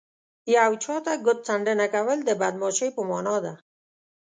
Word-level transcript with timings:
یو 0.57 0.71
چاته 0.83 1.13
ګوت 1.25 1.39
څنډنه 1.47 1.85
کول 1.93 2.19
د 2.25 2.29
بدماشۍ 2.41 2.89
په 2.93 3.01
مانا 3.09 3.35
ده 3.45 3.53